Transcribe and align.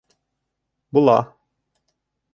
Була. 0.91 1.37